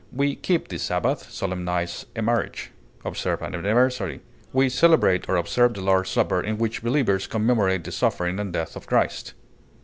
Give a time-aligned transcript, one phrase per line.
[0.11, 2.71] We keep the Sabbath, solemnize a marriage,
[3.05, 7.91] observe an anniversary; we celebrate or observe the Lord's Supper in which believers commemorate the
[7.91, 9.35] sufferings and death of Christ.